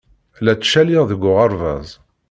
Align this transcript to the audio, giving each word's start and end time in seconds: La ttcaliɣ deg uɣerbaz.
La 0.43 0.53
ttcaliɣ 0.55 1.03
deg 1.11 1.21
uɣerbaz. 1.31 1.87